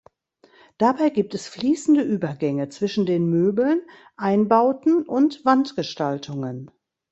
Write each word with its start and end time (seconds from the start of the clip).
Dabei 0.79 1.11
gibt 1.11 1.35
es 1.35 1.47
fließende 1.47 2.01
Übergänge 2.01 2.69
zwischen 2.69 3.05
den 3.05 3.29
Möbeln, 3.29 3.83
Einbauten 4.17 5.03
und 5.03 5.45
Wandgestaltungen. 5.45 6.71